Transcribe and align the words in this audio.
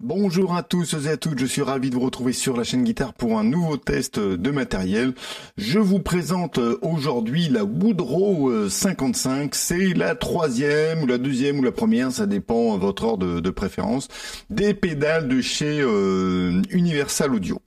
Bonjour 0.00 0.54
à 0.54 0.62
tous 0.62 0.94
et 0.94 1.08
à 1.08 1.16
toutes, 1.16 1.40
je 1.40 1.46
suis 1.46 1.60
ravi 1.60 1.90
de 1.90 1.96
vous 1.96 2.02
retrouver 2.02 2.32
sur 2.32 2.56
la 2.56 2.62
chaîne 2.62 2.84
Guitare 2.84 3.12
pour 3.14 3.36
un 3.36 3.42
nouveau 3.42 3.76
test 3.76 4.20
de 4.20 4.50
matériel. 4.52 5.12
Je 5.56 5.80
vous 5.80 5.98
présente 5.98 6.60
aujourd'hui 6.82 7.48
la 7.48 7.64
Woodrow 7.64 8.68
55, 8.68 9.56
c'est 9.56 9.94
la 9.94 10.14
troisième 10.14 11.02
ou 11.02 11.06
la 11.08 11.18
deuxième 11.18 11.58
ou 11.58 11.64
la 11.64 11.72
première, 11.72 12.12
ça 12.12 12.26
dépend 12.26 12.76
de 12.76 12.80
votre 12.80 13.02
ordre 13.02 13.40
de, 13.40 13.50
préférence, 13.50 14.06
des 14.50 14.72
pédales 14.72 15.26
de 15.26 15.40
chez 15.40 15.80
euh, 15.80 16.62
Universal 16.70 17.34
Audio. 17.34 17.60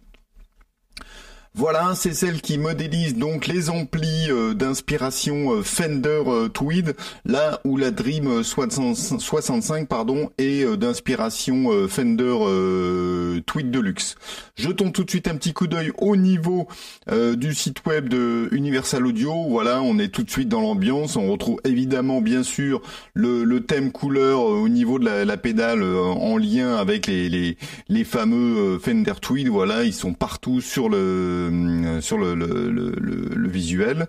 Voilà, 1.53 1.95
c'est 1.95 2.13
celle 2.13 2.39
qui 2.39 2.57
modélise 2.57 3.17
donc 3.17 3.45
les 3.45 3.69
amplis 3.69 4.31
euh, 4.31 4.53
d'inspiration 4.53 5.51
euh, 5.51 5.61
Fender 5.61 6.23
euh, 6.25 6.47
Tweed, 6.47 6.95
là 7.25 7.59
où 7.65 7.75
la 7.75 7.91
Dream 7.91 8.41
65 8.41 9.89
pardon 9.89 10.29
est 10.37 10.65
d'inspiration 10.77 11.87
Fender 11.89 13.41
Tweed 13.45 13.69
Deluxe. 13.69 14.15
Jetons 14.55 14.91
tout 14.91 15.03
de 15.03 15.09
suite 15.09 15.27
un 15.27 15.35
petit 15.35 15.51
coup 15.51 15.67
d'œil 15.67 15.91
au 15.97 16.15
niveau 16.15 16.67
du 17.35 17.53
site 17.53 17.85
web 17.85 18.07
de 18.07 18.47
Universal 18.51 19.05
Audio. 19.05 19.33
Voilà, 19.49 19.81
on 19.81 19.99
est 19.99 20.07
tout 20.09 20.23
de 20.23 20.29
suite 20.29 20.47
dans 20.49 20.61
l'ambiance. 20.61 21.15
On 21.15 21.31
retrouve 21.31 21.59
évidemment 21.63 22.21
bien 22.21 22.43
sûr 22.43 22.81
le, 23.13 23.59
thème 23.59 23.91
couleur 23.91 24.43
au 24.43 24.69
niveau 24.69 24.99
de 24.99 25.05
la, 25.05 25.37
pédale 25.37 25.83
en 25.83 26.37
lien 26.37 26.75
avec 26.75 27.07
les, 27.07 27.57
fameux 28.05 28.79
Fender 28.79 29.13
Tweed. 29.21 29.49
Voilà, 29.49 29.83
ils 29.83 29.93
sont 29.93 30.13
partout 30.13 30.61
sur 30.61 30.89
le 30.89 31.40
euh, 31.49 32.01
sur 32.01 32.17
le, 32.17 32.35
le, 32.35 32.69
le, 32.69 32.91
le, 33.35 33.49
visuel. 33.49 34.07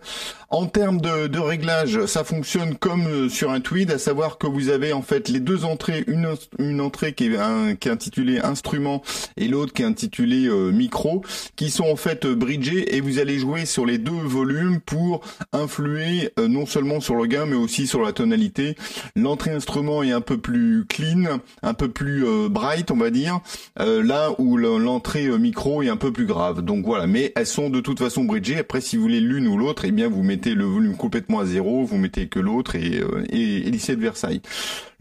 En 0.51 0.67
termes 0.67 1.01
de, 1.01 1.27
de, 1.27 1.39
réglage, 1.39 2.07
ça 2.07 2.25
fonctionne 2.25 2.77
comme 2.77 3.07
euh, 3.07 3.29
sur 3.29 3.51
un 3.51 3.61
tweed, 3.61 3.91
à 3.91 3.99
savoir 3.99 4.39
que 4.39 4.47
vous 4.47 4.69
avez 4.69 4.93
en 4.93 5.03
fait 5.03 5.29
les 5.29 5.41
deux 5.41 5.65
entrées, 5.65 6.05
une, 6.07 6.29
une 6.59 6.81
entrée 6.81 7.13
qui 7.15 7.27
est, 7.27 7.37
un, 7.39 7.75
qui 7.75 7.89
est 7.89 7.93
intitulée 7.93 8.39
instrument 8.39 9.03
et 9.37 9.49
l'autre 9.49 9.73
qui 9.73 9.83
est 9.83 9.87
intitulée 9.87 10.47
euh, 10.47 10.71
micro, 10.71 11.23
qui 11.57 11.71
sont 11.71 11.85
en 11.85 11.97
fait 11.97 12.27
bridgés 12.27 12.95
et 12.97 13.01
vous 13.01 13.19
allez 13.19 13.39
jouer 13.39 13.65
sur 13.65 13.87
les 13.87 13.99
deux 13.99 14.13
volumes 14.13 14.81
pour 14.81 15.23
influer 15.53 16.31
non 16.39 16.67
seulement 16.67 17.01
sur 17.01 17.15
le 17.15 17.27
gain 17.27 17.47
mais 17.47 17.57
aussi 17.57 17.87
sur 17.87 18.03
la 18.03 18.13
tonalité. 18.13 18.77
L'entrée 19.17 19.53
instrument 19.53 20.03
est 20.03 20.13
un 20.13 20.21
peu 20.21 20.39
plus 20.39 20.85
clean, 20.89 21.41
un 21.63 21.75
peu 21.75 21.89
plus 21.89 22.25
bright 22.49 22.91
on 22.91 22.97
va 22.97 23.11
dire, 23.11 23.41
là 23.77 24.31
où 24.39 24.57
l'entrée 24.57 25.29
micro 25.39 25.83
est 25.83 25.89
un 25.89 25.97
peu 25.97 26.13
plus 26.13 26.27
grave. 26.27 26.63
Donc 26.63 26.85
voilà, 26.85 27.07
mais 27.07 27.22
elles 27.37 27.47
sont 27.47 27.71
de 27.71 27.81
toute 27.81 27.99
façon 27.99 28.25
bridgées. 28.25 28.59
Après, 28.59 28.81
si 28.81 28.97
vous 28.97 29.03
voulez 29.03 29.21
l'une 29.21 29.47
ou 29.47 29.57
l'autre, 29.57 29.85
eh 29.85 29.93
bien, 29.93 30.09
vous 30.09 30.23
mettez 30.23 30.55
le 30.55 30.65
volume 30.65 30.97
complètement 30.97 31.41
à 31.41 31.47
zéro, 31.47 31.85
vous 31.85 31.99
mettez 31.99 32.27
que 32.27 32.41
l'autre 32.41 32.75
et, 32.75 33.01
euh, 33.01 33.25
et, 33.31 33.69
et 33.69 33.71
de 33.71 34.01
Versailles. 34.01 34.41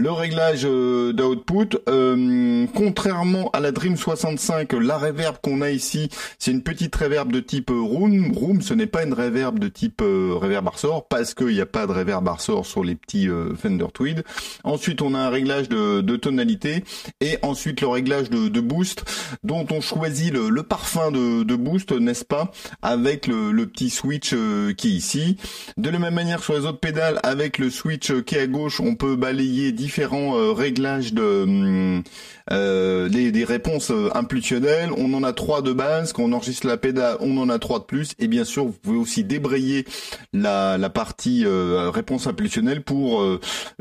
Le 0.01 0.11
réglage 0.11 0.61
euh, 0.65 1.13
d'output, 1.13 1.77
euh, 1.87 2.65
contrairement 2.73 3.51
à 3.51 3.59
la 3.59 3.71
Dream 3.71 3.95
65, 3.95 4.73
la 4.73 4.97
reverb 4.97 5.37
qu'on 5.43 5.61
a 5.61 5.69
ici, 5.69 6.09
c'est 6.39 6.49
une 6.49 6.63
petite 6.63 6.95
reverb 6.95 7.31
de 7.31 7.39
type 7.39 7.69
room. 7.69 8.31
Room, 8.35 8.63
ce 8.63 8.73
n'est 8.73 8.87
pas 8.87 9.03
une 9.03 9.13
reverb 9.13 9.59
de 9.59 9.67
type 9.67 10.01
euh, 10.01 10.33
reverb 10.33 10.65
Arsor 10.67 11.07
parce 11.07 11.35
qu'il 11.35 11.49
n'y 11.49 11.61
a 11.61 11.67
pas 11.67 11.85
de 11.85 11.91
reverb 11.91 12.27
Arsor 12.27 12.65
sur 12.65 12.83
les 12.83 12.95
petits 12.95 13.29
Fender 13.61 13.85
Tweed. 13.93 14.23
Ensuite, 14.63 15.03
on 15.03 15.13
a 15.13 15.19
un 15.19 15.29
réglage 15.29 15.69
de, 15.69 16.15
tonalité 16.15 16.83
et 17.19 17.37
ensuite 17.43 17.81
le 17.81 17.87
réglage 17.87 18.31
de, 18.31 18.59
boost 18.59 19.03
dont 19.43 19.67
on 19.69 19.81
choisit 19.81 20.33
le, 20.33 20.63
parfum 20.63 21.11
de, 21.11 21.55
boost, 21.55 21.93
n'est-ce 22.11 22.25
pas, 22.25 22.51
avec 22.81 23.27
le, 23.27 23.65
petit 23.65 23.89
switch 23.89 24.35
qui 24.77 24.87
est 24.89 24.91
ici. 24.91 25.37
De 25.77 25.89
la 25.89 25.97
même 25.97 26.13
manière 26.13 26.43
sur 26.43 26.53
les 26.53 26.65
autres 26.65 26.79
pédales, 26.79 27.19
avec 27.23 27.57
le 27.57 27.69
switch 27.69 28.11
qui 28.23 28.35
est 28.35 28.41
à 28.41 28.47
gauche, 28.47 28.81
on 28.81 28.95
peut 28.95 29.15
balayer 29.15 29.71
différents 29.71 30.35
euh, 30.35 30.51
réglages 30.51 31.13
de 31.13 31.43
hum, 31.43 32.03
euh, 32.51 33.07
des, 33.07 33.43
réponses 33.45 33.91
euh, 33.91 34.09
impulsionnelles. 34.13 34.89
On 34.97 35.13
en 35.13 35.23
a 35.23 35.31
trois 35.31 35.61
de 35.61 35.71
base. 35.71 36.11
Quand 36.11 36.23
on 36.23 36.33
enregistre 36.33 36.67
la 36.67 36.77
pédale, 36.77 37.15
on 37.21 37.37
en 37.37 37.47
a 37.47 37.59
trois 37.59 37.79
de 37.79 37.85
plus. 37.85 38.13
Et 38.19 38.27
bien 38.27 38.43
sûr, 38.43 38.65
vous 38.65 38.73
pouvez 38.73 38.97
aussi 38.97 39.23
débrayer 39.23 39.85
la, 40.33 40.77
la 40.77 40.89
partie 40.89 41.45
réponse 41.45 42.27
impulsionnelle 42.27 42.81
pour 42.83 43.23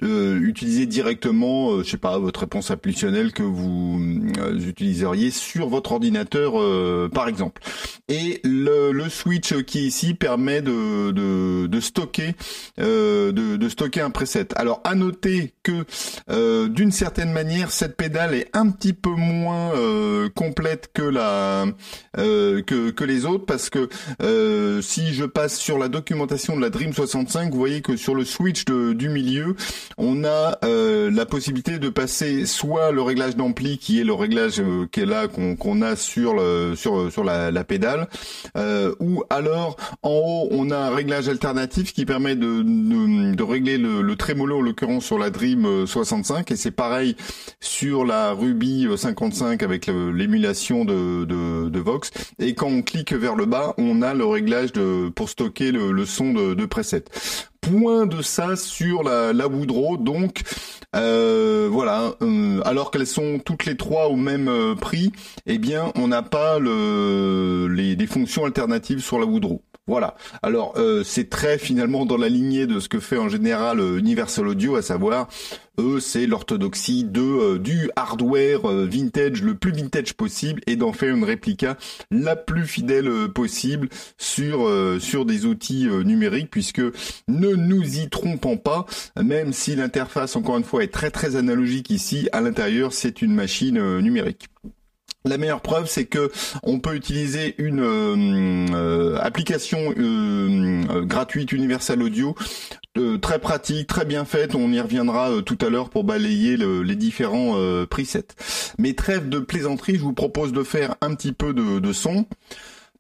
utiliser 0.03 0.87
directement, 0.87 1.83
je 1.83 1.91
sais 1.91 1.97
pas, 1.97 2.19
votre 2.19 2.41
réponse 2.41 2.71
impulsionnelle 2.71 3.33
que 3.33 3.43
vous 3.43 4.01
utiliseriez 4.67 5.31
sur 5.31 5.69
votre 5.69 5.93
ordinateur, 5.93 6.55
par 7.11 7.29
exemple. 7.29 7.63
Et 8.09 8.20
le, 8.45 8.93
le, 8.93 9.09
switch 9.09 9.55
qui 9.65 9.87
ici 9.87 10.15
permet 10.15 10.63
de, 10.63 11.81
stocker 11.81 12.35
de, 12.79 13.31
de 13.31 13.69
stocker 13.69 14.01
un 14.01 14.11
preset. 14.11 14.49
Alors 14.57 14.81
à 14.85 14.95
noter 14.95 15.55
que 15.63 15.85
euh, 16.31 16.69
d'une 16.69 16.93
certaine 16.93 17.33
manière, 17.33 17.71
cette 17.71 17.97
pédale 17.97 18.35
est 18.35 18.49
un 18.53 18.71
petit 18.71 18.93
peu 18.93 19.11
moins 19.11 19.75
euh, 19.75 20.29
complète 20.35 20.91
que 20.93 21.11
euh, 22.17 22.63
les 23.01 23.27
autres 23.27 23.47
parce 23.47 23.71
que 23.71 23.89
si 24.83 25.15
je 25.15 25.25
passe 25.25 25.59
sur 25.59 25.79
la 25.79 25.89
documentation 25.89 26.57
de 26.57 26.61
la 26.61 26.71
Dream 26.71 26.93
65, 26.93 27.53
vous 27.53 27.59
voyez 27.59 27.81
que 27.83 27.97
sur 27.97 28.15
le 28.15 28.25
switch 28.25 28.65
du 28.65 29.09
milieu, 29.09 29.57
on 29.99 30.25
a 30.25 30.59
la 30.63 31.27
possibilité 31.27 31.79
de 31.79 31.89
passer 31.89 32.47
soit 32.47 32.93
le 32.93 33.03
réglage 33.03 33.37
d'ampli 33.37 33.79
qui 33.79 34.01
est 34.01 34.05
le 34.05 34.13
réglage 34.13 34.63
qui 34.93 35.01
est 35.01 35.07
là 35.07 35.27
qu'on 35.29 35.83
a 35.83 35.97
sur 35.97 36.35
la 36.35 37.65
pédale, 37.65 38.09
ou 39.01 39.23
alors 39.31 39.77
en 40.03 40.11
haut 40.11 40.49
on 40.51 40.71
a 40.71 40.77
un 40.77 40.95
réglage 40.95 41.29
alternatif 41.29 41.93
qui 41.93 42.05
permet 42.05 42.37
de 42.37 42.63
de, 42.63 43.43
régler 43.43 43.79
le, 43.79 44.03
le 44.03 44.17
trémolo 44.17 44.59
en 44.59 44.61
l'occurrence 44.61 45.05
sur 45.05 45.19
la 45.19 45.31
Dream 45.31 45.87
65 45.87 46.51
et 46.51 46.57
c'est 46.57 46.71
pareil 46.71 47.17
sur 47.61 48.05
la 48.05 48.33
Ruby 48.33 48.87
55 48.97 49.63
avec 49.63 49.87
l'émulation 49.87 50.85
de, 50.85 51.25
de, 51.25 51.81
Vox. 51.81 52.11
Et 52.39 52.55
quand 52.55 52.69
on 52.69 52.83
clique 52.83 53.13
vers 53.13 53.37
le 53.37 53.47
bas 53.47 53.75
on 53.79 54.03
a 54.03 54.15
le 54.15 54.25
réglage 54.25 54.73
de 54.73 55.09
pour 55.09 55.29
stocker 55.29 55.73
le, 55.73 56.05
son 56.05 56.33
de, 56.33 56.55
de 56.55 56.67
preset 56.67 57.05
point 57.61 58.07
de 58.07 58.23
ça 58.23 58.57
sur 58.57 59.03
la, 59.03 59.33
la 59.33 59.49
Woodrow 59.49 59.97
donc 59.97 60.43
euh, 60.97 61.69
voilà 61.71 62.15
euh, 62.23 62.61
alors 62.65 62.91
qu'elles 62.91 63.07
sont 63.07 63.39
toutes 63.39 63.65
les 63.67 63.77
trois 63.77 64.09
au 64.09 64.17
même 64.17 64.49
euh, 64.49 64.75
prix 64.75 65.13
eh 65.47 65.59
bien 65.59 65.93
on 65.95 66.09
n'a 66.09 66.23
pas 66.23 66.59
le, 66.59 67.69
les, 67.69 67.95
les 67.95 68.07
fonctions 68.07 68.45
alternatives 68.45 69.01
sur 69.01 69.19
la 69.19 69.27
Woodrow 69.27 69.63
voilà. 69.87 70.15
Alors 70.45 70.77
c'est 71.05 71.31
très 71.31 71.59
finalement 71.59 72.07
dans 72.07 72.17
la 72.17 72.29
lignée 72.29 72.69
de 72.69 72.79
ce 72.79 72.89
que 72.89 73.01
fait 73.01 73.17
en 73.17 73.29
général 73.29 73.81
Universal 73.81 74.47
Audio, 74.47 74.77
à 74.77 74.83
savoir 74.83 75.27
eux 75.81 76.01
c'est 76.01 76.27
l'orthodoxie 76.27 77.05
de 77.05 77.21
euh, 77.21 77.59
du 77.59 77.91
hardware 77.97 78.67
vintage 78.67 79.43
le 79.43 79.55
plus 79.55 79.73
vintage 79.73 80.15
possible 80.15 80.61
et 80.67 80.77
d'en 80.77 80.93
faire 80.93 81.15
une 81.15 81.25
réplica 81.25 81.77
la 82.11 82.37
plus 82.37 82.67
fidèle 82.67 83.11
possible 83.35 83.89
sur 84.19 84.69
sur 85.01 85.25
des 85.25 85.47
outils 85.47 85.87
numériques 86.05 86.51
puisque 86.51 86.83
ne 87.29 87.55
nous 87.55 87.99
y 87.99 88.09
trompons 88.09 88.57
pas, 88.57 88.87
même 89.23 89.53
si 89.53 89.77
l'interface 89.77 90.37
encore 90.37 90.59
une 90.59 90.65
fois 90.65 90.85
est 90.85 90.93
très 90.93 91.11
très 91.11 91.37
analogique 91.37 91.91
ici, 91.91 92.29
à 92.33 92.41
l'intérieur 92.41 92.93
c'est 92.93 93.23
une 93.23 93.35
machine 93.35 93.99
numérique. 93.99 94.49
La 95.27 95.37
meilleure 95.37 95.61
preuve, 95.61 95.87
c'est 95.87 96.07
que 96.07 96.31
on 96.63 96.79
peut 96.79 96.95
utiliser 96.95 97.55
une 97.59 97.81
euh, 97.81 98.75
euh, 98.75 99.19
application 99.21 99.93
euh, 99.99 101.03
gratuite 101.03 101.53
Universal 101.53 102.03
Audio 102.03 102.35
très 103.21 103.39
pratique, 103.39 103.87
très 103.87 104.05
bien 104.05 104.25
faite. 104.25 104.55
On 104.55 104.73
y 104.73 104.81
reviendra 104.81 105.31
tout 105.43 105.59
à 105.61 105.71
l'heure 105.71 105.91
pour 105.91 106.05
balayer 106.05 106.57
les 106.57 106.97
différents 106.97 107.57
presets. 107.87 108.29
Mais 108.79 108.95
trêve 108.95 109.29
de 109.29 109.39
plaisanterie, 109.39 109.97
je 109.97 110.03
vous 110.03 110.13
propose 110.13 110.53
de 110.53 110.63
faire 110.63 110.97
un 111.01 111.15
petit 111.15 111.33
peu 111.33 111.53
de, 111.53 111.93
son. 111.93 112.27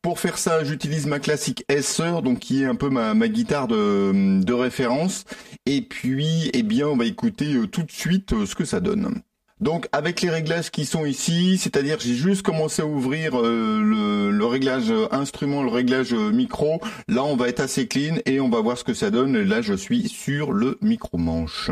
Pour 0.02 0.18
faire 0.18 0.38
ça, 0.38 0.64
j'utilise 0.64 1.06
ma 1.06 1.18
classique 1.18 1.64
SR, 1.70 2.22
donc 2.22 2.38
qui 2.38 2.62
est 2.62 2.66
un 2.66 2.74
peu 2.74 2.88
ma, 2.88 3.14
guitare 3.28 3.68
de, 3.68 4.40
de, 4.42 4.52
référence. 4.52 5.24
Et 5.66 5.82
puis, 5.82 6.50
eh 6.54 6.62
bien, 6.62 6.86
on 6.88 6.96
va 6.96 7.04
écouter 7.04 7.54
tout 7.70 7.82
de 7.82 7.92
suite 7.92 8.44
ce 8.44 8.54
que 8.54 8.64
ça 8.64 8.80
donne. 8.80 9.20
Donc 9.60 9.88
avec 9.92 10.22
les 10.22 10.30
réglages 10.30 10.70
qui 10.70 10.86
sont 10.86 11.04
ici, 11.04 11.58
c'est-à-dire 11.58 11.98
j'ai 12.00 12.14
juste 12.14 12.42
commencé 12.42 12.80
à 12.80 12.86
ouvrir 12.86 13.38
euh, 13.38 14.30
le, 14.30 14.46
réglage 14.46 14.92
instrument, 15.10 15.62
le 15.62 15.70
réglage 15.70 16.14
micro. 16.14 16.80
Là 17.08 17.24
on 17.24 17.36
va 17.36 17.48
être 17.48 17.60
assez 17.60 17.86
clean 17.86 18.16
et 18.24 18.40
on 18.40 18.48
va 18.48 18.60
voir 18.60 18.78
ce 18.78 18.84
que 18.84 18.94
ça 18.94 19.10
donne. 19.10 19.36
Là 19.38 19.60
je 19.60 19.74
suis 19.74 20.08
sur 20.08 20.52
le 20.52 20.78
micro 20.80 21.18
manche. 21.18 21.70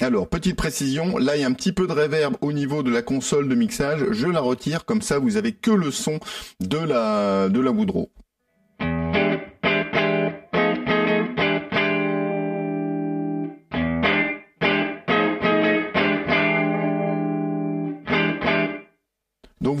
Alors, 0.00 0.28
petite 0.28 0.56
précision, 0.56 1.18
là 1.18 1.36
il 1.36 1.42
y 1.42 1.44
a 1.44 1.48
un 1.48 1.52
petit 1.52 1.72
peu 1.72 1.86
de 1.86 1.92
reverb 1.92 2.36
au 2.40 2.52
niveau 2.52 2.82
de 2.82 2.90
la 2.90 3.02
console 3.02 3.48
de 3.48 3.54
mixage, 3.54 4.06
je 4.12 4.26
la 4.26 4.40
retire, 4.40 4.84
comme 4.86 5.02
ça 5.02 5.18
vous 5.18 5.36
avez 5.36 5.52
que 5.52 5.72
le 5.72 5.90
son 5.90 6.18
de 6.60 6.78
la, 6.78 7.48
de 7.50 7.60
la 7.60 7.72
Woodrow. 7.72 8.08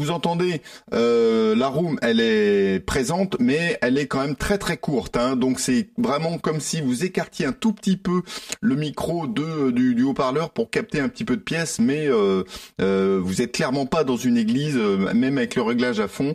Vous 0.08 0.14
entendez, 0.14 0.62
euh, 0.94 1.54
la 1.54 1.68
room, 1.68 1.98
elle 2.00 2.20
est 2.20 2.80
présente, 2.84 3.36
mais 3.38 3.78
elle 3.82 3.98
est 3.98 4.06
quand 4.06 4.20
même 4.20 4.36
très 4.36 4.56
très 4.56 4.78
courte. 4.78 5.18
Hein. 5.18 5.36
Donc 5.36 5.60
c'est 5.60 5.90
vraiment 5.98 6.38
comme 6.38 6.60
si 6.60 6.80
vous 6.80 7.04
écartiez 7.04 7.44
un 7.44 7.52
tout 7.52 7.74
petit 7.74 7.98
peu 7.98 8.22
le 8.62 8.74
micro 8.74 9.26
de 9.26 9.70
du, 9.70 10.02
haut-parleur 10.02 10.50
pour 10.50 10.70
capter 10.70 11.00
un 11.00 11.08
petit 11.08 11.24
peu 11.24 11.36
de 11.36 11.42
pièces, 11.42 11.78
mais 11.78 12.08
euh, 12.08 12.42
euh, 12.80 13.20
vous 13.22 13.42
êtes 13.42 13.52
clairement 13.52 13.84
pas 13.84 14.02
dans 14.02 14.16
une 14.16 14.38
église, 14.38 14.76
même 14.76 15.36
avec 15.36 15.56
le 15.56 15.62
réglage 15.62 16.00
à 16.00 16.08
fond. 16.08 16.34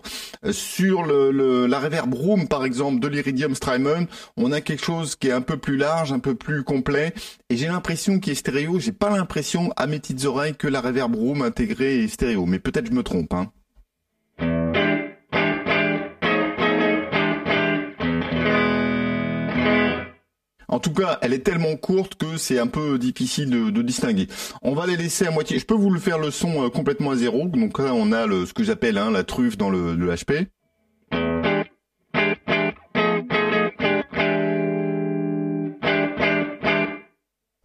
sur 0.51 1.03
le, 1.03 1.65
la 1.65 1.79
reverb 1.79 2.13
room, 2.13 2.47
par 2.47 2.65
exemple, 2.65 2.99
de 2.99 3.07
l'Iridium 3.07 3.55
Strymon, 3.55 4.05
on 4.37 4.51
a 4.51 4.61
quelque 4.61 4.83
chose 4.83 5.15
qui 5.15 5.29
est 5.29 5.31
un 5.31 5.41
peu 5.41 5.57
plus 5.57 5.77
large, 5.77 6.11
un 6.11 6.19
peu 6.19 6.35
plus 6.35 6.63
complet, 6.63 7.13
et 7.49 7.57
j'ai 7.57 7.67
l'impression 7.67 8.19
qu'il 8.19 8.33
est 8.33 8.35
stéréo. 8.35 8.79
J'ai 8.79 8.91
pas 8.91 9.09
l'impression 9.09 9.73
à 9.77 9.87
mes 9.87 9.99
petites 9.99 10.25
oreilles 10.25 10.55
que 10.55 10.67
la 10.67 10.79
reverb 10.79 11.15
room 11.15 11.41
intégrée 11.41 12.03
est 12.03 12.07
stéréo, 12.07 12.45
mais 12.45 12.59
peut-être 12.59 12.87
je 12.87 12.91
me 12.91 13.01
trompe. 13.01 13.33
Hein. 13.33 13.51
En 20.73 20.79
tout 20.79 20.91
cas, 20.91 21.19
elle 21.21 21.33
est 21.33 21.43
tellement 21.43 21.75
courte 21.75 22.15
que 22.15 22.35
c'est 22.35 22.57
un 22.57 22.65
peu 22.65 22.97
difficile 22.97 23.47
de, 23.51 23.81
distinguer. 23.83 24.27
On 24.63 24.73
va 24.73 24.87
les 24.87 24.97
laisser 24.97 25.27
à 25.27 25.29
moitié. 25.29 25.59
Je 25.59 25.67
peux 25.67 25.75
vous 25.75 25.91
le 25.91 25.99
faire 25.99 26.17
le 26.17 26.31
son 26.31 26.65
euh, 26.65 26.69
complètement 26.69 27.11
à 27.11 27.15
zéro. 27.15 27.47
Donc 27.47 27.77
là, 27.77 27.93
on 27.93 28.11
a 28.11 28.25
ce 28.27 28.53
que 28.53 28.63
j'appelle 28.63 28.97
hein, 28.97 29.11
la 29.11 29.23
truffe 29.23 29.55
dans 29.55 29.69
le, 29.69 29.95
HP. 29.95 30.47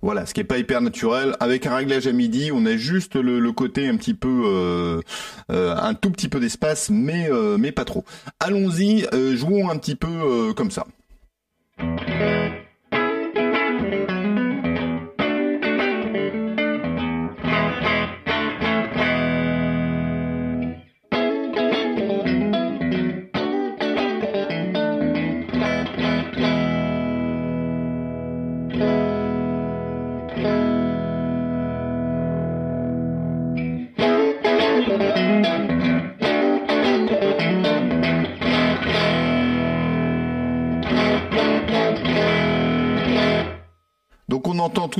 Voilà, 0.02 0.26
ce 0.26 0.34
qui 0.34 0.40
est 0.40 0.44
pas 0.44 0.58
hyper 0.58 0.82
naturel. 0.82 1.34
Avec 1.40 1.64
un 1.64 1.76
réglage 1.76 2.06
à 2.06 2.12
midi, 2.12 2.50
on 2.52 2.66
a 2.66 2.76
juste 2.76 3.16
le, 3.16 3.52
côté 3.52 3.88
un 3.88 3.96
petit 3.96 4.12
peu, 4.12 4.42
euh, 4.44 5.00
euh, 5.50 5.74
un 5.74 5.94
tout 5.94 6.10
petit 6.10 6.28
peu 6.28 6.40
d'espace, 6.40 6.90
mais 6.90 7.30
mais 7.58 7.72
pas 7.72 7.86
trop. 7.86 8.04
Allons-y, 8.38 9.06
jouons 9.34 9.70
un 9.70 9.78
petit 9.78 9.96
peu 9.96 10.52
comme 10.54 10.70
ça. 10.70 10.86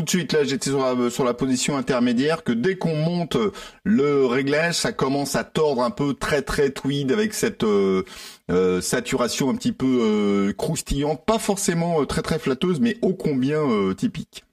De 0.09 0.11
suite, 0.11 0.33
là 0.33 0.45
j'étais 0.45 0.71
sur 1.11 1.25
la, 1.25 1.35
position 1.35 1.77
intermédiaire, 1.77 2.43
que 2.43 2.53
dès 2.53 2.77
qu'on 2.77 2.97
monte 2.97 3.37
le 3.85 4.25
réglage, 4.27 4.75
ça 4.75 4.93
commence 4.93 5.37
à 5.37 5.45
tordre 5.45 5.83
un 5.83 5.91
peu 5.91 6.15
très 6.15 6.43
très 6.43 6.71
tweed 6.71 7.13
avec 7.13 7.35
cette 7.35 7.65
euh, 7.65 8.05
euh, 8.51 8.81
saturation 8.81 9.51
un 9.51 9.55
petit 9.55 9.73
peu 9.73 9.87
euh, 9.87 10.53
croustillante, 10.55 11.25
pas 11.27 11.39
forcément 11.39 12.05
très 12.07 12.23
très 12.23 12.39
flatteuse, 12.39 12.81
mais 12.81 12.97
ô 13.03 13.13
combien 13.13 13.95
typique. 13.95 14.45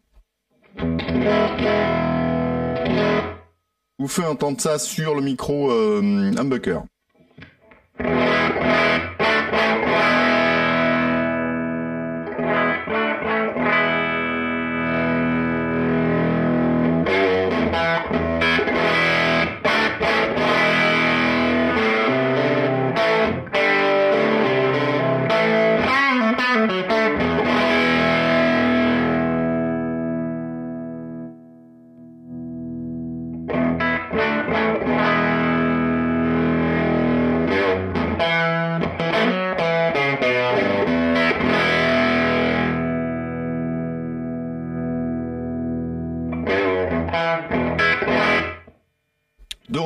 vous 3.98 4.07
faites 4.07 4.25
entendre 4.25 4.60
ça 4.60 4.78
sur 4.78 5.16
le 5.16 5.22
micro 5.22 5.72
humbucker. 5.72 6.84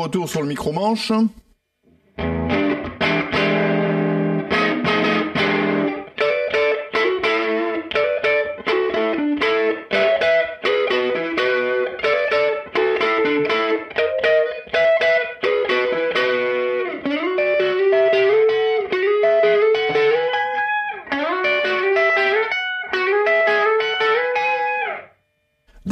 Retour 0.10 0.28
sur 0.28 0.42
le 0.42 0.48
micro-manche. 0.48 1.12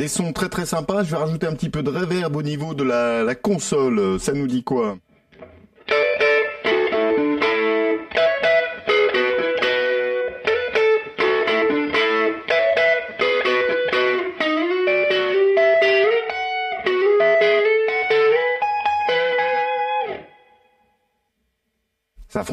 Sont 0.05 0.31
très 0.33 0.49
très 0.49 0.67
sympas. 0.67 1.03
Je 1.03 1.11
vais 1.11 1.17
rajouter 1.17 1.47
un 1.47 1.53
petit 1.53 1.69
peu 1.69 1.81
de 1.81 1.89
reverb 1.89 2.35
au 2.35 2.43
niveau 2.43 2.75
de 2.75 2.83
la, 2.83 3.23
la 3.23 3.33
console. 3.35 4.19
Ça 4.19 4.33
nous 4.33 4.47
dit 4.47 4.63
quoi? 4.63 4.97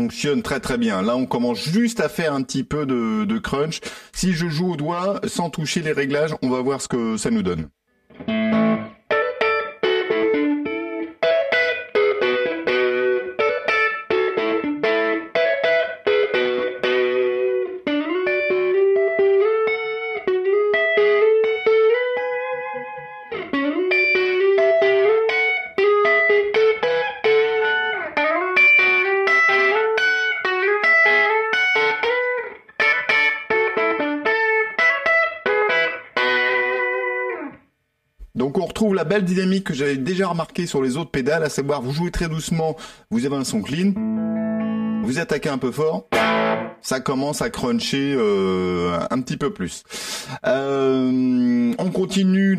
Fonctionne 0.04 0.42
très 0.42 0.60
très 0.60 0.76
bien. 0.76 1.00
Là, 1.00 1.16
on 1.16 1.24
commence 1.24 1.64
juste 1.64 1.98
à 2.00 2.10
faire 2.10 2.34
un 2.34 2.42
petit 2.42 2.62
peu 2.62 2.84
de, 2.84 3.24
de 3.24 3.38
crunch. 3.38 3.80
Si 4.12 4.34
je 4.34 4.48
joue 4.48 4.72
au 4.72 4.76
doigt 4.76 5.18
sans 5.26 5.48
toucher 5.48 5.80
les 5.80 5.92
réglages, 5.92 6.34
on 6.42 6.50
va 6.50 6.60
voir 6.60 6.82
ce 6.82 6.88
que 6.88 7.16
ça 7.16 7.30
nous 7.30 7.42
donne. 7.42 7.68
Belle 39.14 39.24
dynamique 39.24 39.62
que 39.62 39.74
j'avais 39.74 39.96
déjà 39.96 40.26
remarqué 40.26 40.66
sur 40.66 40.82
les 40.82 40.96
autres 40.96 41.12
pédales, 41.12 41.44
à 41.44 41.48
savoir 41.48 41.80
vous 41.80 41.92
jouez 41.92 42.10
très 42.10 42.28
doucement, 42.28 42.76
vous 43.10 43.24
avez 43.26 43.36
un 43.36 43.44
son 43.44 43.62
clean, 43.62 43.92
vous 45.04 45.20
attaquez 45.20 45.48
un 45.48 45.58
peu 45.58 45.70
fort, 45.70 46.08
ça 46.82 46.98
commence 46.98 47.40
à 47.40 47.48
cruncher 47.48 48.12
euh, 48.18 48.98
un 49.08 49.20
petit 49.20 49.36
peu 49.36 49.52
plus. 49.52 49.84
Euh, 50.48 51.72
on 51.78 51.90
continue 51.92 52.58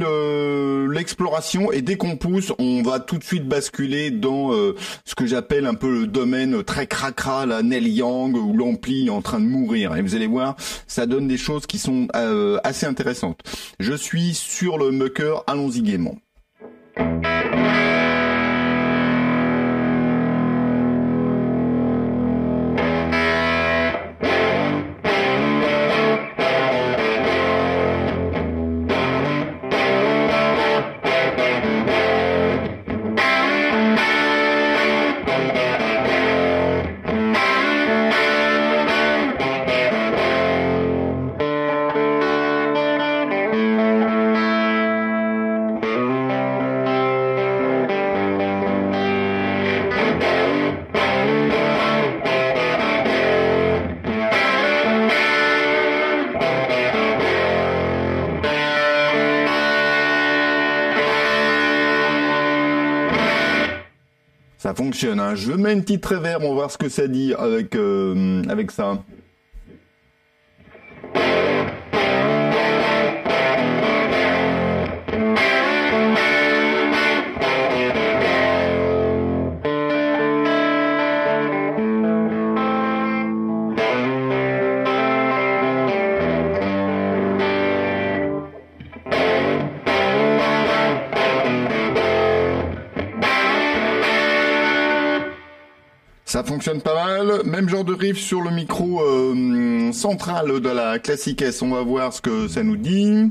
l'exploration 0.89 1.73
et 1.73 1.81
dès 1.81 1.97
qu'on 1.97 2.15
pousse, 2.15 2.53
on 2.57 2.83
va 2.83 3.01
tout 3.01 3.17
de 3.17 3.23
suite 3.25 3.49
basculer 3.49 4.09
dans 4.09 4.53
euh, 4.53 4.77
ce 5.03 5.13
que 5.13 5.25
j'appelle 5.25 5.65
un 5.65 5.73
peu 5.73 5.91
le 5.91 6.07
domaine 6.07 6.63
très 6.63 6.87
cracra, 6.87 7.45
la 7.45 7.63
Neil 7.63 7.89
Young, 7.89 8.37
où 8.37 8.55
l'ampli 8.55 9.07
est 9.07 9.09
en 9.09 9.21
train 9.21 9.41
de 9.41 9.45
mourir. 9.45 9.93
Et 9.97 10.01
vous 10.01 10.15
allez 10.15 10.27
voir, 10.27 10.55
ça 10.87 11.05
donne 11.05 11.27
des 11.27 11.37
choses 11.37 11.65
qui 11.65 11.79
sont 11.79 12.07
assez 12.63 12.85
intéressantes. 12.85 13.41
Je 13.81 13.93
suis 13.93 14.33
sur 14.33 14.77
le 14.77 14.91
mucker, 14.91 15.43
allons-y 15.47 15.81
gaiement. 15.81 16.15
Thank 16.95 17.25
you. 17.25 17.34
Ça 64.75 64.83
fonctionne. 64.83 65.21
Hein. 65.21 65.35
Je 65.35 65.53
mets 65.53 65.71
une 65.71 65.83
petite 65.83 66.05
réverb, 66.05 66.43
on 66.43 66.49
va 66.49 66.55
voir 66.55 66.71
ce 66.71 66.77
que 66.77 66.89
ça 66.89 67.07
dit 67.07 67.33
avec, 67.33 67.75
euh, 67.75 68.43
avec 68.49 68.71
ça. 68.71 68.97
Fonctionne 96.55 96.81
pas 96.81 96.95
mal. 96.95 97.43
Même 97.43 97.67
genre 97.67 97.83
de 97.83 97.93
riff 97.93 98.17
sur 98.17 98.39
le 98.39 98.49
micro 98.49 99.01
euh, 99.01 99.91
central 99.91 100.61
de 100.61 100.69
la 100.69 100.99
classique 100.99 101.41
S. 101.41 101.61
On 101.61 101.71
va 101.71 101.81
voir 101.81 102.13
ce 102.13 102.21
que 102.21 102.47
ça 102.47 102.63
nous 102.63 102.77
dit. 102.77 103.29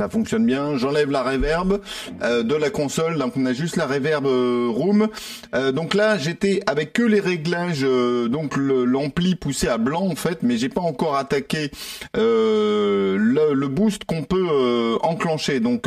Ça 0.00 0.08
fonctionne 0.08 0.46
bien. 0.46 0.78
J'enlève 0.78 1.10
la 1.10 1.22
reverb 1.22 1.78
euh, 2.22 2.42
de 2.42 2.54
la 2.54 2.70
console, 2.70 3.18
donc 3.18 3.34
on 3.36 3.44
a 3.44 3.52
juste 3.52 3.76
la 3.76 3.86
reverb 3.86 4.24
euh, 4.24 4.68
room. 4.70 5.08
Euh, 5.54 5.72
donc 5.72 5.92
là, 5.92 6.16
j'étais 6.16 6.62
avec 6.66 6.94
que 6.94 7.02
les 7.02 7.20
réglages, 7.20 7.82
donc 7.82 8.56
l'ampli 8.56 9.34
poussé 9.34 9.68
à 9.68 9.76
blanc 9.76 10.06
en 10.06 10.14
fait, 10.14 10.42
mais 10.42 10.56
j'ai 10.56 10.70
pas 10.70 10.80
encore 10.80 11.16
attaqué 11.16 11.70
le, 12.14 13.18
le, 13.52 13.68
boost 13.68 14.04
qu'on 14.04 14.22
peut 14.22 14.98
enclencher. 15.02 15.60
Donc 15.60 15.86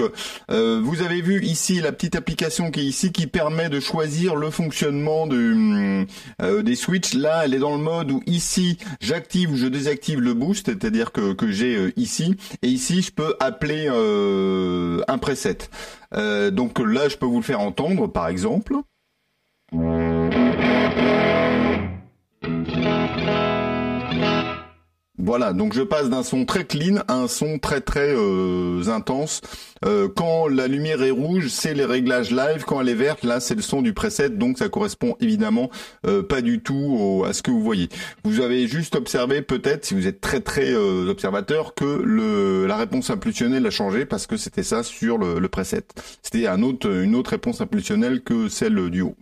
vous 0.49 1.01
avez 1.01 1.21
vu 1.21 1.43
ici 1.43 1.81
la 1.81 1.91
petite 1.91 2.15
application 2.15 2.69
qui 2.69 2.81
est 2.81 2.85
ici 2.85 3.11
qui 3.11 3.25
permet 3.25 3.69
de 3.69 3.79
choisir 3.79 4.35
le 4.35 4.51
fonctionnement 4.51 5.25
du, 5.25 6.05
des 6.39 6.75
switches. 6.75 7.15
Là, 7.15 7.41
elle 7.45 7.55
est 7.55 7.59
dans 7.59 7.75
le 7.75 7.81
mode 7.81 8.11
où 8.11 8.21
ici 8.27 8.77
j'active 9.01 9.51
ou 9.51 9.57
je 9.57 9.67
désactive 9.67 10.21
le 10.21 10.35
boost, 10.35 10.67
c'est-à-dire 10.67 11.11
que, 11.11 11.33
que 11.33 11.51
j'ai 11.51 11.93
ici, 11.97 12.35
et 12.61 12.67
ici 12.67 13.01
je 13.01 13.11
peux 13.11 13.35
appeler 13.39 13.87
euh, 13.89 14.02
un 15.07 15.17
preset. 15.17 15.57
Euh, 16.13 16.51
donc 16.51 16.79
là, 16.79 17.09
je 17.09 17.17
peux 17.17 17.25
vous 17.25 17.37
le 17.37 17.43
faire 17.43 17.59
entendre, 17.59 18.07
par 18.07 18.27
exemple. 18.27 18.75
Voilà, 25.25 25.53
donc 25.53 25.73
je 25.73 25.81
passe 25.81 26.09
d'un 26.09 26.21
son 26.21 26.43
très 26.43 26.65
clean 26.65 26.97
à 27.07 27.13
un 27.13 27.29
son 27.29 27.57
très 27.57 27.79
très 27.79 28.13
euh, 28.13 28.89
intense. 28.89 29.39
Euh, 29.85 30.09
quand 30.13 30.49
la 30.49 30.67
lumière 30.67 31.01
est 31.01 31.11
rouge, 31.11 31.47
c'est 31.47 31.73
les 31.73 31.85
réglages 31.85 32.31
live. 32.31 32.65
Quand 32.67 32.81
elle 32.81 32.89
est 32.89 32.93
verte, 32.93 33.23
là, 33.23 33.39
c'est 33.39 33.55
le 33.55 33.61
son 33.61 33.81
du 33.81 33.93
preset. 33.93 34.31
Donc 34.31 34.57
ça 34.57 34.67
correspond 34.67 35.15
évidemment 35.21 35.69
euh, 36.05 36.23
pas 36.23 36.41
du 36.41 36.59
tout 36.59 37.23
à 37.25 37.31
ce 37.31 37.41
que 37.41 37.51
vous 37.51 37.63
voyez. 37.63 37.87
Vous 38.25 38.41
avez 38.41 38.67
juste 38.67 38.97
observé 38.97 39.41
peut-être, 39.41 39.85
si 39.85 39.93
vous 39.93 40.07
êtes 40.07 40.19
très 40.19 40.41
très 40.41 40.75
observateur, 40.75 41.73
que 41.73 42.01
le, 42.03 42.67
la 42.67 42.75
réponse 42.75 43.09
impulsionnelle 43.09 43.65
a 43.65 43.71
changé 43.71 44.05
parce 44.05 44.27
que 44.27 44.35
c'était 44.35 44.61
ça 44.61 44.83
sur 44.83 45.17
le, 45.17 45.39
le 45.39 45.47
preset. 45.47 45.85
C'était 46.21 46.47
un 46.47 46.61
autre, 46.63 46.91
une 46.91 47.15
autre 47.15 47.29
réponse 47.29 47.61
impulsionnelle 47.61 48.23
que 48.23 48.49
celle 48.49 48.89
du 48.89 48.99
haut. 48.99 49.15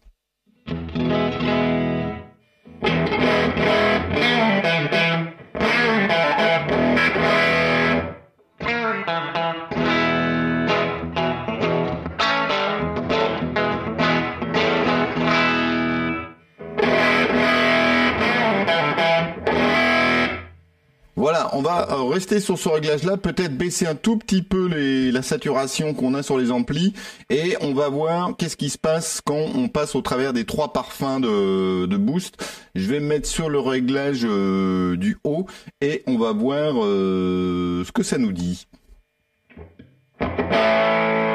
Voilà, 21.22 21.52
on 21.54 21.62
va 21.62 21.88
euh, 21.92 22.10
rester 22.10 22.40
sur 22.40 22.58
ce 22.58 22.68
réglage-là, 22.68 23.16
peut-être 23.16 23.56
baisser 23.56 23.86
un 23.86 23.94
tout 23.94 24.18
petit 24.18 24.42
peu 24.42 24.68
la 25.12 25.22
saturation 25.22 25.94
qu'on 25.94 26.16
a 26.16 26.24
sur 26.24 26.40
les 26.40 26.50
amplis, 26.52 26.94
et 27.30 27.56
on 27.62 27.76
va 27.76 27.90
voir 27.90 28.36
qu'est-ce 28.36 28.58
qui 28.58 28.72
se 28.72 28.80
passe 28.80 29.22
quand 29.24 29.46
on 29.54 29.68
passe 29.68 29.94
au 29.94 30.02
travers 30.02 30.34
des 30.34 30.46
trois 30.46 30.74
parfums 30.74 31.20
de, 31.22 31.98
boost. 31.98 32.44
Je 32.74 32.90
vais 32.90 33.00
me 33.00 33.06
mettre 33.06 33.28
sur 33.28 33.50
le 33.50 33.60
réglage 33.60 34.22
euh, 34.24 34.98
du 34.98 35.20
haut, 35.24 35.46
et 35.80 36.02
on 36.08 36.18
va 36.18 36.32
voir 36.32 36.74
euh, 36.84 37.84
ce 37.86 37.92
que 37.92 38.02
ça 38.02 38.18
nous 38.18 38.32
dit. 38.32 38.66
Música 40.22 41.31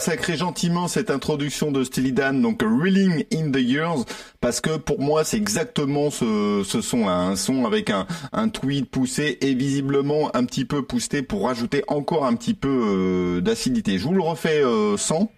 j'ai 0.00 0.12
massacré 0.12 0.36
gentiment 0.36 0.88
cette 0.88 1.10
introduction 1.10 1.72
de 1.72 1.84
Steely 1.84 2.12
Dan, 2.12 2.40
donc 2.40 2.62
Reeling 2.62 3.24
in 3.34 3.50
the 3.50 3.60
Years, 3.60 4.04
parce 4.40 4.62
que 4.62 4.78
pour 4.78 5.00
moi 5.00 5.24
c'est 5.24 5.36
exactement 5.36 6.10
ce, 6.10 6.62
ce 6.64 6.80
son, 6.80 7.06
un 7.08 7.36
son 7.36 7.66
avec 7.66 7.90
un, 7.90 8.06
un 8.32 8.48
tweed 8.48 8.86
poussé 8.86 9.36
et 9.42 9.52
visiblement 9.52 10.34
un 10.34 10.44
petit 10.44 10.64
peu 10.64 10.82
poussé 10.82 11.20
pour 11.22 11.44
rajouter 11.44 11.84
encore 11.86 12.24
un 12.24 12.34
petit 12.34 12.54
peu 12.54 12.68
euh, 12.68 13.40
d'acidité. 13.42 13.98
Je 13.98 14.04
vous 14.04 14.14
le 14.14 14.22
refais 14.22 14.64
euh, 14.64 14.96
sans. 14.96 15.30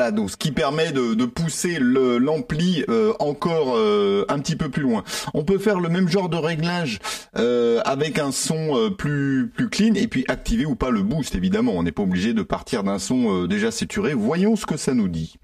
Voilà, 0.00 0.12
donc 0.12 0.30
ce 0.30 0.38
qui 0.38 0.50
permet 0.50 0.92
de, 0.92 1.26
pousser 1.26 1.76
l'ampli 1.78 2.86
euh, 2.88 3.12
encore 3.18 3.74
euh, 3.76 4.24
un 4.30 4.38
petit 4.38 4.56
peu 4.56 4.70
plus 4.70 4.80
loin. 4.80 5.04
On 5.34 5.44
peut 5.44 5.58
faire 5.58 5.78
le 5.78 5.90
même 5.90 6.08
genre 6.08 6.30
de 6.30 6.38
réglage 6.38 7.00
euh, 7.36 7.82
avec 7.84 8.18
un 8.18 8.32
son 8.32 8.90
plus 8.96 9.52
plus 9.54 9.68
clean 9.68 9.92
et 9.96 10.08
puis 10.08 10.24
activer 10.28 10.64
ou 10.64 10.74
pas 10.74 10.88
le 10.88 11.02
boost 11.02 11.34
évidemment. 11.34 11.72
On 11.74 11.82
n'est 11.82 11.92
pas 11.92 12.02
obligé 12.02 12.32
de 12.32 12.40
partir 12.40 12.82
d'un 12.82 12.98
son 12.98 13.44
déjà 13.44 13.70
saturé. 13.70 14.14
Voyons 14.14 14.56
ce 14.56 14.64
que 14.64 14.78
ça 14.78 14.94
nous 14.94 15.08
dit. 15.08 15.36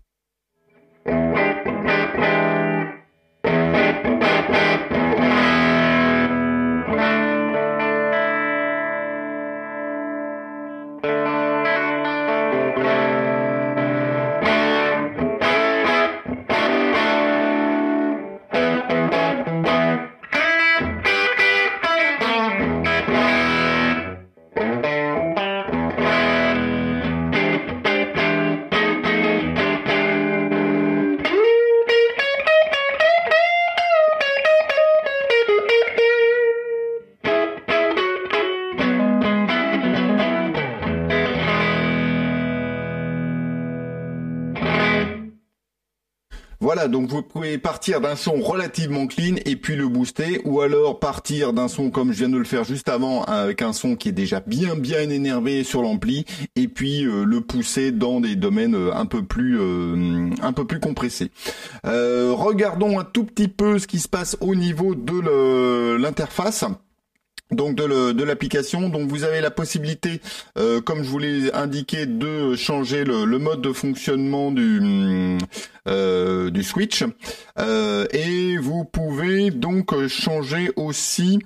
Donc 46.88 47.08
vous 47.08 47.22
pouvez 47.22 47.58
partir 47.58 48.00
d'un 48.00 48.16
son 48.16 48.40
relativement 48.40 49.06
clean 49.06 49.36
et 49.44 49.56
puis 49.56 49.76
le 49.76 49.88
booster, 49.88 50.40
ou 50.44 50.60
alors 50.60 50.98
partir 50.98 51.52
d'un 51.52 51.68
son 51.68 51.90
comme 51.90 52.12
je 52.12 52.18
viens 52.18 52.28
de 52.28 52.36
le 52.36 52.44
faire 52.44 52.64
juste 52.64 52.88
avant, 52.88 53.24
avec 53.24 53.62
un 53.62 53.72
son 53.72 53.96
qui 53.96 54.08
est 54.10 54.12
déjà 54.12 54.40
bien 54.40 54.74
bien 54.76 55.08
énervé 55.10 55.64
sur 55.64 55.82
l'ampli, 55.82 56.24
et 56.54 56.68
puis 56.68 57.02
le 57.02 57.40
pousser 57.40 57.92
dans 57.92 58.20
des 58.20 58.36
domaines 58.36 58.76
un 58.92 59.06
peu 59.06 59.22
plus 59.22 59.58
un 60.42 60.52
peu 60.52 60.64
plus 60.66 60.80
compressés. 60.80 61.30
regardons 61.84 62.98
un 62.98 63.04
tout 63.04 63.24
petit 63.24 63.48
peu 63.48 63.78
ce 63.78 63.86
qui 63.86 63.98
se 63.98 64.08
passe 64.08 64.36
au 64.40 64.54
niveau 64.54 64.94
de 64.94 65.96
l'interface 65.96 66.64
donc 67.50 67.76
de 67.76 68.24
l'application. 68.24 68.88
Donc 68.88 69.08
vous 69.08 69.24
avez 69.24 69.40
la 69.40 69.50
possibilité, 69.50 70.20
euh, 70.58 70.80
comme 70.80 71.02
je 71.02 71.08
vous 71.08 71.18
l'ai 71.18 71.52
indiqué, 71.52 72.06
de 72.06 72.56
changer 72.56 73.04
le, 73.04 73.24
mode 73.38 73.60
de 73.60 73.72
fonctionnement 73.72 74.50
du 74.50 75.38
euh, 75.88 76.50
du 76.50 76.64
switch 76.64 77.04
euh, 77.60 78.06
et 78.10 78.56
vous 78.56 78.84
pouvez 78.84 79.50
donc 79.50 79.94
changer 80.08 80.70
aussi 80.76 81.38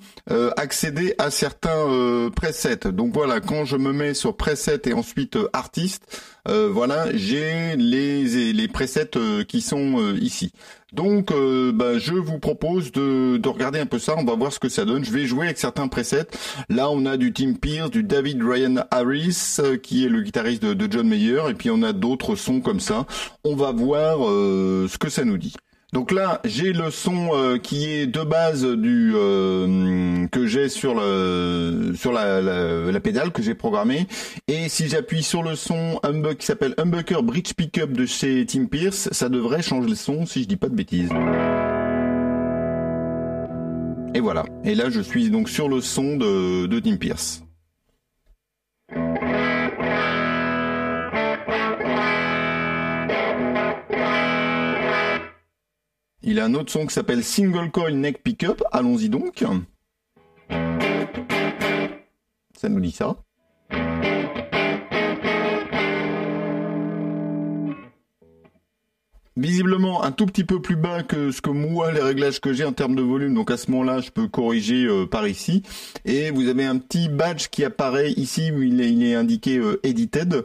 accéder 0.57 1.15
à 1.19 1.31
certains 1.31 2.31
presets. 2.35 2.91
Donc 2.93 3.13
voilà, 3.13 3.41
quand 3.41 3.65
je 3.65 3.77
me 3.77 3.93
mets 3.93 4.15
sur 4.15 4.37
preset 4.37 4.83
et 4.87 4.93
ensuite 4.93 5.37
artiste, 5.53 6.21
voilà, 6.47 7.07
j'ai 7.15 7.77
les 7.77 8.53
les 8.53 8.69
presets 8.69 9.11
qui 9.47 9.61
sont 9.61 10.15
ici. 10.15 10.53
Donc, 10.93 11.31
euh, 11.31 11.71
bah, 11.73 11.99
je 11.99 12.15
vous 12.15 12.39
propose 12.39 12.91
de, 12.91 13.37
de, 13.37 13.49
regarder 13.49 13.79
un 13.79 13.87
peu 13.87 13.99
ça. 13.99 14.15
On 14.19 14.25
va 14.25 14.35
voir 14.35 14.53
ce 14.53 14.59
que 14.59 14.69
ça 14.69 14.85
donne. 14.85 15.05
Je 15.05 15.13
vais 15.13 15.25
jouer 15.25 15.47
avec 15.47 15.59
certains 15.59 15.89
presets. 15.89 16.27
Là, 16.69 16.91
on 16.91 17.07
a 17.07 17.17
du 17.17 17.33
Tim 17.33 17.55
Pierce, 17.55 17.91
du 17.91 18.03
David 18.03 18.43
Ryan 18.43 18.85
Harris, 18.91 19.57
euh, 19.61 19.77
qui 19.77 20.05
est 20.05 20.09
le 20.09 20.23
guitariste 20.23 20.65
de, 20.65 20.91
John 20.91 21.09
Mayer, 21.09 21.43
et 21.49 21.55
puis 21.55 21.71
on 21.71 21.83
a 21.83 21.93
d'autres 21.93 22.35
sons 22.35 22.61
comme 22.61 22.81
ça. 22.81 23.07
On 23.45 23.55
va 23.55 23.71
voir 23.71 24.29
euh, 24.29 24.89
ce 24.89 24.99
que 24.99 25.09
ça 25.09 25.25
nous 25.25 25.39
dit. 25.39 25.55
Donc 25.93 26.13
là, 26.13 26.41
j'ai 26.45 26.73
le 26.73 26.91
son 26.91 27.31
euh, 27.35 27.59
qui 27.59 27.91
est 27.91 28.07
de 28.07 28.23
base 28.23 28.65
euh, 28.65 30.27
que 30.29 30.47
j'ai 30.47 30.69
sur 30.69 30.95
la, 30.95 33.01
pédale 33.01 33.33
que 33.33 33.43
j'ai 33.43 33.55
programmé. 33.55 34.07
Et 34.47 34.69
si 34.69 34.89
j'appuie 34.89 35.25
sur 35.25 35.43
le 35.43 35.57
son 35.57 36.01
qui 36.39 36.47
s'appelle 36.47 36.75
Humbucker 36.79 37.23
Bridge 37.23 37.55
Pickup 37.55 37.89
de 37.89 38.07
chez 38.07 38.47
Tim 38.47 38.67
Pierce, 38.67 39.09
ça 39.11 39.29
devrait 39.29 39.63
changer 39.63 39.89
le 39.89 39.97
son 39.97 40.27
si 40.27 40.43
je 40.43 40.49
dis 40.49 40.57
pas 40.57 40.69
de 40.69 40.77
bêtises. 40.77 41.11
Et 44.15 44.21
voilà. 44.21 44.45
Et 44.65 44.75
là, 44.75 44.91
je 44.91 45.01
suis 45.01 45.31
donc 45.31 45.49
sur 45.49 45.69
le 45.69 45.81
son 45.81 46.17
de, 46.17 46.67
de 46.67 46.81
Tim 46.81 46.97
Pierce. 46.97 47.43
Il 56.23 56.39
a 56.39 56.45
un 56.45 56.53
autre 56.53 56.71
son 56.71 56.87
qui 56.87 56.93
s'appelle 56.93 57.25
Single 57.25 57.71
Coil 57.71 57.95
Neck 57.95 58.23
Pickup. 58.23 58.63
Allons-y 58.73 59.09
donc. 59.09 59.43
Ça 62.55 62.69
nous 62.69 62.81
dit 62.81 62.91
ça. 62.91 63.17
Visiblement 69.37 70.03
un 70.03 70.13
tout 70.13 70.27
petit 70.27 70.45
peu 70.45 70.61
plus 70.61 70.77
bas 70.77 71.03
que 71.03 71.31
ce 71.31 71.41
que 71.41 71.49
moi 71.49 71.91
les 71.93 72.03
réglages 72.03 72.41
que 72.41 72.53
j'ai 72.53 72.67
en 72.67 72.75
termes 72.75 72.95
de 72.95 73.01
volume. 73.01 73.33
Donc 73.33 73.51
à 73.51 73.57
ce 73.57 73.71
moment-là, 73.71 74.01
je 74.01 74.11
peux 74.11 74.29
corriger 74.29 74.85
euh, 74.85 75.07
par 75.07 75.27
ici. 75.27 75.63
Et 76.05 76.31
vous 76.31 76.49
avez 76.49 76.67
un 76.67 76.77
petit 76.77 77.09
badge 77.09 77.49
qui 77.49 77.65
apparaît 77.65 78.11
ici 78.11 78.53
où 78.53 78.61
il 78.61 78.83
est, 78.83 79.15
indiqué 79.15 79.57
euh, 79.57 79.81
edited. 79.83 80.45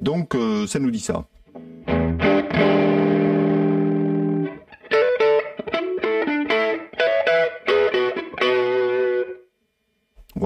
Donc 0.00 0.36
euh, 0.36 0.68
ça 0.68 0.78
nous 0.78 0.92
dit 0.92 1.00
ça. 1.00 1.26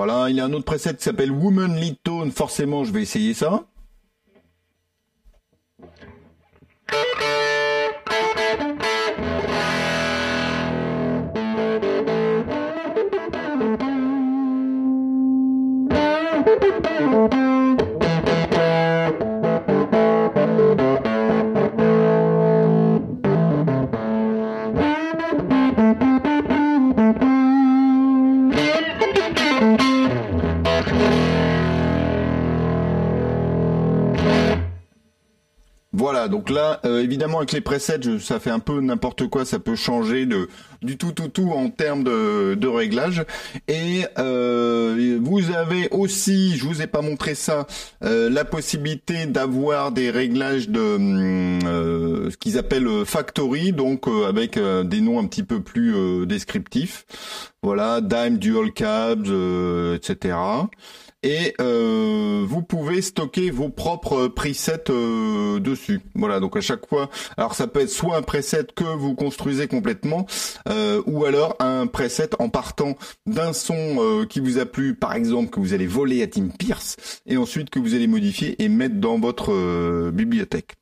Voilà, 0.02 0.30
il 0.30 0.36
y 0.36 0.40
a 0.40 0.46
un 0.46 0.52
autre 0.54 0.64
preset 0.64 0.94
qui 0.94 1.02
s'appelle 1.02 1.30
Woman 1.30 1.76
Lead 1.76 1.96
Tone. 2.02 2.32
Forcément, 2.32 2.84
je 2.84 2.90
vais 2.90 3.02
essayer 3.02 3.34
ça. 3.34 3.66
Donc 35.92 36.50
là, 36.50 36.80
euh, 36.84 37.02
évidemment, 37.02 37.38
avec 37.38 37.52
les 37.52 37.60
presets, 37.60 37.98
ça 38.20 38.38
fait 38.38 38.50
un 38.50 38.60
peu 38.60 38.80
n'importe 38.80 39.26
quoi, 39.28 39.44
ça 39.44 39.58
peut 39.58 39.74
changer 39.74 40.24
de 40.26 40.48
du 40.82 40.96
tout 40.96 41.12
tout 41.12 41.28
tout 41.28 41.50
en 41.50 41.68
termes 41.68 42.04
de, 42.04 42.54
de 42.54 42.68
réglage. 42.68 43.24
Et 43.68 44.04
euh, 44.18 45.18
vous 45.20 45.50
avez 45.50 45.88
aussi, 45.90 46.56
je 46.56 46.64
vous 46.64 46.80
ai 46.80 46.86
pas 46.86 47.02
montré 47.02 47.34
ça, 47.34 47.66
euh, 48.04 48.30
la 48.30 48.44
possibilité 48.44 49.26
d'avoir 49.26 49.92
des 49.92 50.10
réglages 50.10 50.68
de 50.68 50.80
ce 52.30 52.36
qu'ils 52.36 52.56
appellent 52.56 53.04
factory, 53.04 53.72
donc 53.72 54.06
avec 54.28 54.58
des 54.58 55.00
noms 55.00 55.18
un 55.18 55.26
petit 55.26 55.42
peu 55.42 55.60
plus 55.60 56.26
descriptifs. 56.26 57.04
Voilà, 57.62 58.00
dime, 58.00 58.38
dual 58.38 58.72
cabs, 58.72 59.26
etc 59.94 60.36
et 61.22 61.54
euh, 61.60 62.44
vous 62.48 62.62
pouvez 62.62 63.02
stocker 63.02 63.50
vos 63.50 63.68
propres 63.68 64.28
presets 64.28 64.90
euh, 64.90 65.60
dessus. 65.60 66.00
Voilà, 66.14 66.40
donc 66.40 66.56
à 66.56 66.60
chaque 66.60 66.86
fois, 66.88 67.10
alors 67.36 67.54
ça 67.54 67.66
peut 67.66 67.80
être 67.80 67.90
soit 67.90 68.16
un 68.16 68.22
preset 68.22 68.66
que 68.74 68.84
vous 68.84 69.14
construisez 69.14 69.68
complètement, 69.68 70.26
euh, 70.68 71.02
ou 71.06 71.24
alors 71.24 71.56
un 71.58 71.86
preset 71.86 72.30
en 72.38 72.48
partant 72.48 72.96
d'un 73.26 73.52
son 73.52 74.26
qui 74.28 74.40
vous 74.40 74.58
a 74.58 74.66
plu, 74.66 74.94
par 74.94 75.14
exemple 75.14 75.50
que 75.50 75.60
vous 75.60 75.74
allez 75.74 75.86
voler 75.86 76.22
à 76.22 76.26
Tim 76.26 76.48
Pierce, 76.48 76.96
et 77.26 77.36
ensuite 77.36 77.70
que 77.70 77.78
vous 77.78 77.94
allez 77.94 78.06
modifier 78.06 78.62
et 78.62 78.68
mettre 78.68 78.96
dans 78.96 79.18
votre 79.18 80.10
bibliothèque. 80.10 80.76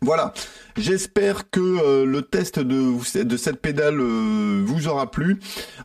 Voilà, 0.00 0.34
j'espère 0.76 1.48
que 1.50 2.04
le 2.04 2.22
test 2.22 2.58
de, 2.58 3.22
de 3.22 3.36
cette 3.36 3.60
pédale 3.60 4.00
vous 4.00 4.88
aura 4.88 5.10
plu. 5.10 5.38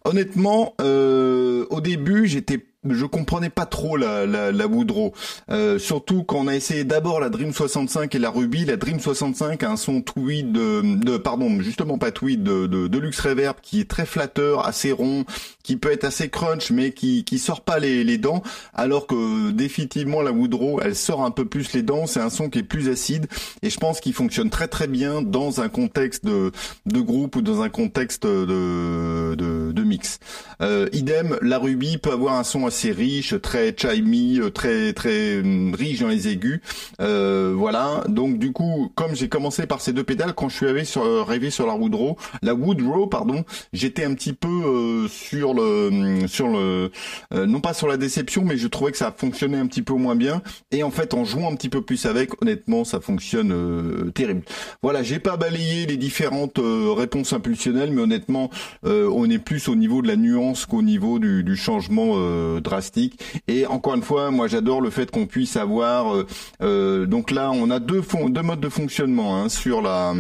Honnêtement, 0.06 0.74
au 0.80 1.82
début, 1.82 2.28
j'étais 2.28 2.66
je 2.90 3.06
comprenais 3.06 3.50
pas 3.50 3.66
trop 3.66 3.98
la, 3.98 4.26
la, 4.26 4.52
la 4.52 4.68
Woodrow. 4.68 5.14
Euh, 5.50 5.80
surtout 5.80 6.24
quand 6.24 6.38
on 6.38 6.48
a 6.48 6.56
essayé 6.56 6.84
d'abord 6.84 7.20
la 7.20 7.30
Dream 7.30 7.54
65 7.54 8.14
et 8.14 8.20
la 8.20 8.30
Ruby. 8.30 8.66
La 8.66 8.78
Dream 8.78 9.00
65 9.00 9.64
a 9.64 9.72
un 9.72 9.78
son 9.78 10.02
tweed 10.02 10.52
de, 10.52 10.96
de 10.96 11.18
pardon, 11.18 11.60
justement 11.60 11.98
pas 11.98 12.12
tweed, 12.12 12.44
de, 12.44 12.68
de, 12.68 12.88
de 12.88 12.98
luxe 12.98 13.20
reverb 13.20 13.58
qui 13.62 13.82
est 13.82 13.90
très 13.90 14.06
flatteur, 14.06 14.66
assez 14.66 14.92
rond, 14.92 15.26
qui 15.64 15.76
peut 15.76 15.92
être 15.92 16.04
assez 16.04 16.30
crunch, 16.30 16.72
mais 16.72 16.92
qui, 16.92 17.24
qui 17.24 17.40
sort 17.40 17.62
pas 17.62 17.80
les, 17.80 18.04
les 18.04 18.18
dents. 18.18 18.44
Alors 18.74 19.08
que 19.08 19.52
définitivement 19.52 20.22
la 20.22 20.32
Woodrow, 20.32 20.80
elle 20.82 20.96
sort 20.96 21.24
un 21.24 21.32
peu 21.32 21.46
plus 21.46 21.74
les 21.74 21.84
dents. 21.84 22.06
C'est 22.06 22.22
un 22.22 22.30
son 22.30 22.50
qui 22.50 22.60
est 22.60 22.64
plus 22.64 22.90
acide 22.90 23.28
et 23.62 23.70
je 23.70 23.78
pense 23.78 24.00
qu'il 24.00 24.14
fonctionne 24.14 24.50
très 24.50 24.68
très 24.68 24.88
bien 24.88 25.22
dans 25.22 25.62
un 25.62 25.70
contexte 25.70 26.26
de, 26.26 26.52
de 26.86 27.00
groupe 27.00 27.36
ou 27.36 27.42
dans 27.42 27.62
un 27.62 27.70
contexte 27.70 28.26
de, 28.26 29.36
de, 29.36 29.67
de 29.78 29.84
mix. 29.84 30.20
Euh, 30.62 30.88
idem, 30.92 31.38
la 31.42 31.60
Ruby 31.60 31.98
peut 31.98 32.12
avoir 32.12 32.34
un 32.34 32.44
son 32.44 32.66
assez 32.66 32.92
riche, 32.92 33.40
très 33.42 33.76
chimey, 33.78 34.40
euh, 34.40 34.50
très 34.50 34.92
très 34.94 35.40
hum, 35.40 35.74
riche 35.76 36.00
dans 36.00 36.08
les 36.08 36.28
aigus. 36.28 36.60
Euh, 37.00 37.54
voilà. 37.56 38.04
Donc 38.08 38.40
du 38.40 38.52
coup, 38.52 38.92
comme 38.96 39.16
j'ai 39.16 39.30
commencé 39.30 39.68
par 39.68 39.82
ces 39.82 39.94
deux 39.94 40.04
pédales, 40.04 40.34
quand 40.34 40.50
je 40.50 40.56
suis 40.56 40.66
arrivé 40.66 40.84
sur 40.84 41.28
rêvé 41.28 41.52
sur 41.52 41.68
la 41.68 41.76
Woodrow, 41.76 42.18
la 42.42 42.56
Woodrow, 42.56 43.08
pardon, 43.08 43.46
j'étais 43.72 44.04
un 44.04 44.14
petit 44.16 44.34
peu 44.34 45.08
sur 45.10 45.54
le 45.54 45.88
hum, 45.88 46.28
sur 46.28 46.48
le 46.48 46.92
non 47.32 47.60
pas 47.62 47.74
sur 47.74 47.88
la 47.88 47.98
déception, 47.98 48.44
mais 48.44 48.58
je 48.58 48.68
trouvais 48.68 48.92
que 48.92 48.98
ça 48.98 49.14
fonctionnait 49.16 49.58
un 49.58 49.68
petit 49.68 49.84
peu 49.84 49.94
moins 49.94 50.16
bien. 50.16 50.42
Et 50.72 50.84
en 50.84 50.92
fait, 50.92 51.14
en 51.14 51.24
jouant 51.24 51.52
un 51.52 51.56
petit 51.56 51.70
peu 51.70 51.82
plus 51.82 52.06
avec, 52.06 52.42
honnêtement, 52.42 52.84
ça 52.84 53.00
fonctionne 53.00 54.12
terrible. 54.14 54.42
Voilà, 54.82 55.04
j'ai 55.04 55.20
pas 55.20 55.38
balayé 55.38 55.86
les 55.86 55.98
différentes 55.98 56.60
réponses 56.60 57.34
impulsionnelles, 57.34 57.92
mais 57.92 58.02
honnêtement, 58.02 58.50
on 58.84 59.30
est 59.30 59.40
plus 59.40 59.67
au 59.70 59.76
niveau 59.76 60.02
de 60.02 60.08
la 60.08 60.16
nuance 60.16 60.66
qu'au 60.66 60.82
niveau 60.82 61.20
du, 61.20 61.56
changement 61.56 62.16
drastique. 62.60 63.20
Et 63.48 63.66
encore 63.66 63.96
une 63.96 64.02
fois, 64.02 64.32
moi 64.32 64.48
j'adore 64.48 64.82
le 64.82 64.90
fait 64.90 65.10
qu'on 65.12 65.26
puisse 65.26 65.56
avoir. 65.56 66.16
Euh, 66.16 66.28
euh, 66.62 67.06
donc 67.06 67.32
là, 67.32 67.52
on 67.52 67.70
a 67.70 67.80
deux, 67.80 68.02
modes 68.44 68.60
de 68.60 68.70
fonctionnement 68.70 69.38
hein, 69.38 69.50
sur 69.50 69.82
la 69.82 70.14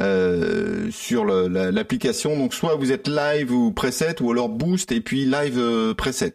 euh, 0.00 0.90
sur 0.90 1.24
l'application. 1.24 2.36
donc 2.36 2.54
soit 2.54 2.76
vous 2.76 2.92
êtes 2.92 3.08
live 3.08 3.52
ou 3.52 3.72
preset, 3.72 4.20
ou 4.20 4.30
alors 4.30 4.48
boost 4.48 4.92
et 4.92 5.00
puis 5.00 5.24
live 5.24 5.94
preset. 5.96 6.34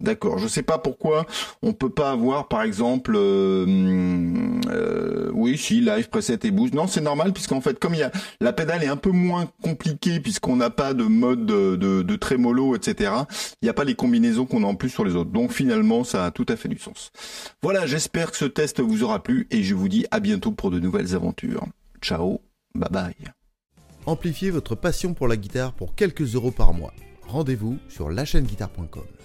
D'accord. 0.00 0.38
Je 0.38 0.46
sais 0.46 0.62
pas 0.62 0.78
pourquoi 0.78 1.26
on 1.60 1.72
peut 1.72 1.90
pas 1.90 2.12
avoir, 2.12 2.46
par 2.46 2.62
exemple, 2.62 3.14
euh, 3.16 3.66
euh, 4.70 5.30
oui, 5.32 5.58
si 5.58 5.80
live 5.80 6.08
preset 6.08 6.38
et 6.44 6.50
boost. 6.52 6.72
Non, 6.72 6.86
c'est 6.86 7.00
normal 7.00 7.32
puisqu'en 7.32 7.60
fait, 7.60 7.78
comme 7.78 7.94
il 7.94 8.00
y 8.00 8.04
a 8.04 8.12
la 8.40 8.52
pédale 8.52 8.84
est 8.84 8.88
un 8.88 8.96
peu 8.96 9.10
moins 9.10 9.48
compliquée 9.62 10.20
puisqu'on 10.20 10.56
n'a 10.56 10.70
pas 10.70 10.94
de 10.94 11.02
mode 11.02 11.46
de, 11.46 11.74
de, 11.74 12.02
de 12.02 12.16
trémolo, 12.16 12.76
etc. 12.76 13.12
Il 13.60 13.64
n'y 13.64 13.68
a 13.68 13.74
pas 13.74 13.84
les 13.84 13.96
combinaisons 13.96 14.46
qu'on 14.46 14.62
a 14.62 14.66
en 14.68 14.76
plus 14.76 14.90
sur 14.90 15.04
les 15.04 15.16
autres. 15.16 15.30
Donc 15.30 15.50
finalement, 15.50 16.04
ça 16.04 16.26
a 16.26 16.30
tout 16.30 16.46
à 16.48 16.54
fait 16.54 16.68
du 16.68 16.78
sens. 16.78 17.10
Voilà, 17.62 17.86
j'espère 17.86 18.30
que 18.30 18.36
ce 18.36 18.44
test 18.44 18.80
vous 18.80 19.02
aura 19.02 19.22
plu 19.22 19.48
et 19.50 19.64
je 19.64 19.74
vous 19.74 19.88
dis 19.88 20.06
à 20.12 20.20
bientôt 20.20 20.52
pour 20.52 20.70
de 20.70 20.78
nouvelles 20.78 21.16
aventures. 21.16 21.66
Ciao, 22.00 22.40
bye 22.76 22.88
bye. 22.90 23.14
Amplifiez 24.06 24.50
votre 24.50 24.76
passion 24.76 25.12
pour 25.12 25.26
la 25.26 25.36
guitare 25.36 25.72
pour 25.72 25.96
quelques 25.96 26.34
euros 26.36 26.52
par 26.52 26.72
mois. 26.72 26.92
Rendez-vous 27.26 27.78
sur 27.88 28.10
lachaîneguitare.com. 28.10 29.17